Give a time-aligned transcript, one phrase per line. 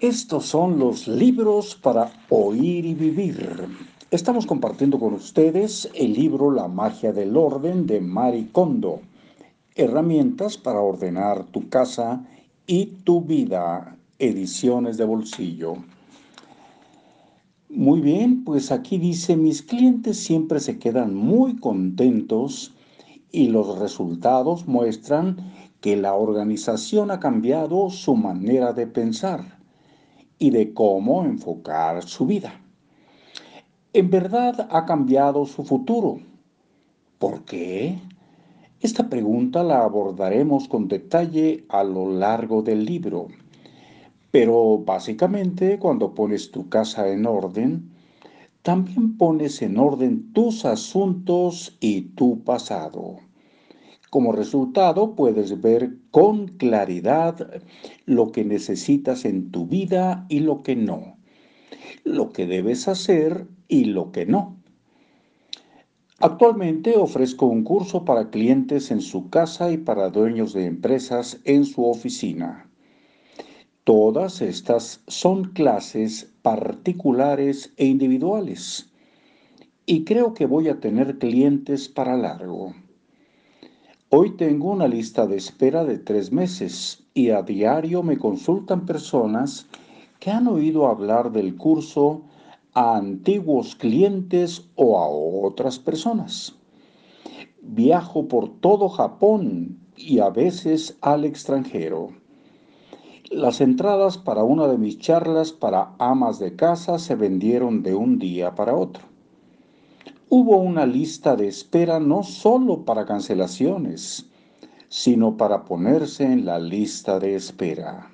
[0.00, 3.66] Estos son los libros para oír y vivir.
[4.10, 9.00] Estamos compartiendo con ustedes el libro La magia del orden de Mari Kondo.
[9.74, 12.22] Herramientas para ordenar tu casa
[12.66, 13.96] y tu vida.
[14.18, 15.76] Ediciones de bolsillo.
[17.70, 22.74] Muy bien, pues aquí dice, mis clientes siempre se quedan muy contentos
[23.32, 25.38] y los resultados muestran
[25.80, 29.56] que la organización ha cambiado su manera de pensar
[30.38, 32.60] y de cómo enfocar su vida.
[33.92, 36.20] En verdad ha cambiado su futuro.
[37.18, 37.98] ¿Por qué?
[38.80, 43.28] Esta pregunta la abordaremos con detalle a lo largo del libro.
[44.30, 47.90] Pero básicamente cuando pones tu casa en orden,
[48.60, 53.25] también pones en orden tus asuntos y tu pasado.
[54.10, 57.60] Como resultado, puedes ver con claridad
[58.04, 61.18] lo que necesitas en tu vida y lo que no,
[62.04, 64.56] lo que debes hacer y lo que no.
[66.18, 71.66] Actualmente ofrezco un curso para clientes en su casa y para dueños de empresas en
[71.66, 72.70] su oficina.
[73.84, 78.90] Todas estas son clases particulares e individuales
[79.84, 82.74] y creo que voy a tener clientes para largo.
[84.18, 89.66] Hoy tengo una lista de espera de tres meses y a diario me consultan personas
[90.20, 92.22] que han oído hablar del curso
[92.72, 96.56] a antiguos clientes o a otras personas.
[97.60, 102.08] Viajo por todo Japón y a veces al extranjero.
[103.30, 108.18] Las entradas para una de mis charlas para amas de casa se vendieron de un
[108.18, 109.15] día para otro
[110.28, 114.28] hubo una lista de espera no solo para cancelaciones,
[114.88, 118.10] sino para ponerse en la lista de espera.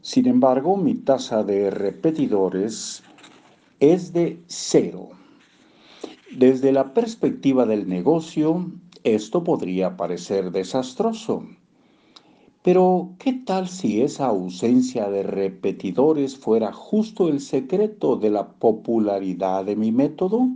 [0.00, 3.02] Sin embargo, mi tasa de repetidores
[3.80, 5.10] es de cero.
[6.36, 8.70] Desde la perspectiva del negocio,
[9.04, 11.44] esto podría parecer desastroso.
[12.62, 19.64] Pero, ¿qué tal si esa ausencia de repetidores fuera justo el secreto de la popularidad
[19.64, 20.48] de mi método?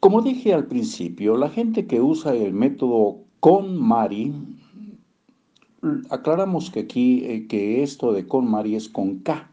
[0.00, 4.32] Como dije al principio, la gente que usa el método con Mari,
[6.08, 9.50] aclaramos que aquí eh, que esto de con Mari es con K,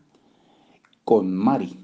[1.03, 1.75] con Mari.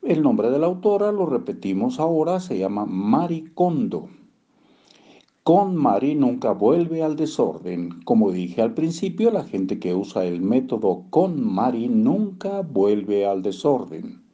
[0.00, 4.08] El nombre de la autora, lo repetimos ahora, se llama Mari Kondo.
[5.42, 8.00] Con Mari nunca vuelve al desorden.
[8.04, 13.42] Como dije al principio, la gente que usa el método con Mari nunca vuelve al
[13.42, 14.25] desorden.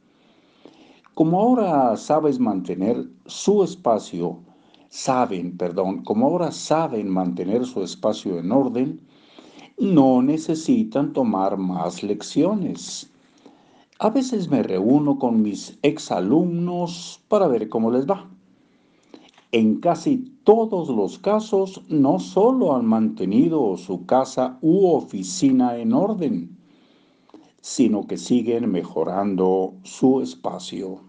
[1.15, 4.39] Como ahora sabes mantener su espacio,
[4.89, 8.99] saben, perdón, como ahora saben mantener su espacio en orden,
[9.77, 13.11] no necesitan tomar más lecciones.
[13.99, 18.27] A veces me reúno con mis exalumnos para ver cómo les va.
[19.51, 26.57] En casi todos los casos, no solo han mantenido su casa u oficina en orden,
[27.63, 30.99] sino que siguen mejorando su espacio.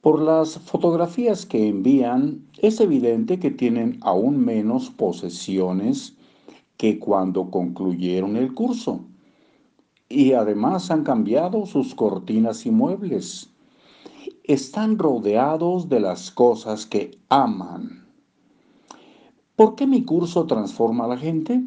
[0.00, 6.16] Por las fotografías que envían, es evidente que tienen aún menos posesiones
[6.76, 9.00] que cuando concluyeron el curso.
[10.08, 13.50] Y además han cambiado sus cortinas y muebles.
[14.44, 18.06] Están rodeados de las cosas que aman.
[19.56, 21.64] ¿Por qué mi curso transforma a la gente?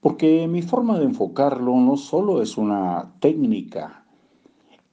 [0.00, 4.06] Porque mi forma de enfocarlo no solo es una técnica.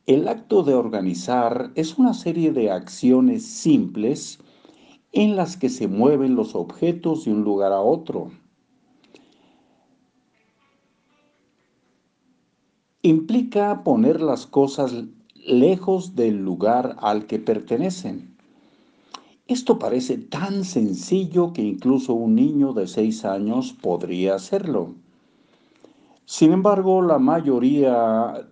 [0.06, 4.40] El acto de organizar es una serie de acciones simples
[5.12, 8.31] en las que se mueven los objetos de un lugar a otro.
[13.01, 14.94] Implica poner las cosas
[15.35, 18.37] lejos del lugar al que pertenecen.
[19.47, 24.94] Esto parece tan sencillo que incluso un niño de seis años podría hacerlo.
[26.25, 28.45] Sin embargo, la mayoría,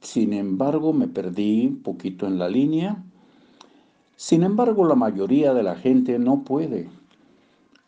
[0.00, 3.02] sin embargo, me perdí un poquito en la línea.
[4.14, 6.88] Sin embargo, la mayoría de la gente no puede.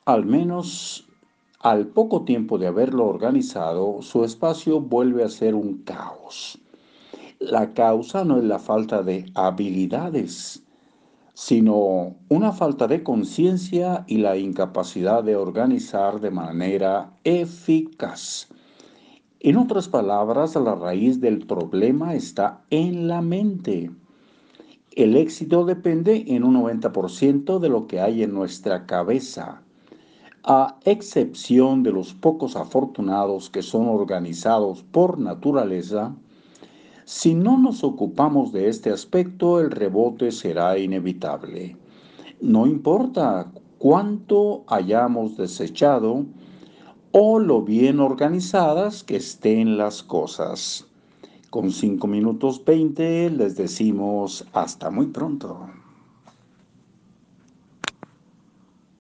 [0.04, 1.06] Al menos
[1.60, 6.58] al poco tiempo de haberlo organizado, su espacio vuelve a ser un caos.
[7.38, 10.65] La causa no es la falta de habilidades,
[11.38, 18.48] sino una falta de conciencia y la incapacidad de organizar de manera eficaz.
[19.40, 23.90] En otras palabras, la raíz del problema está en la mente.
[24.92, 29.60] El éxito depende en un 90% de lo que hay en nuestra cabeza.
[30.42, 36.14] a excepción de los pocos afortunados que son organizados por naturaleza,
[37.08, 41.76] si no nos ocupamos de este aspecto, el rebote será inevitable.
[42.40, 46.26] No importa cuánto hayamos desechado
[47.12, 50.88] o lo bien organizadas que estén las cosas.
[51.48, 55.60] Con 5 minutos 20 les decimos hasta muy pronto.